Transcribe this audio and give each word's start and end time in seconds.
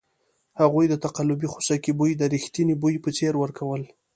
هغوی 0.61 0.85
د 0.89 0.95
تقلبي 1.05 1.47
خوسکي 1.53 1.91
بوی 1.99 2.11
د 2.17 2.23
ریښتني 2.33 2.75
بوی 2.81 2.95
په 3.03 3.09
څېر 3.17 3.33
ورکول. 3.41 3.81